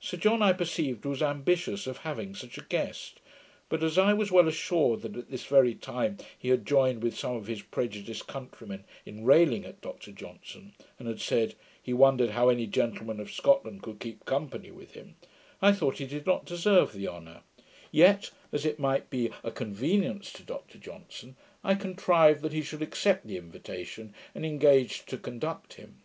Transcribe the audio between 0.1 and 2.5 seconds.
John, I perceived, was ambitious of having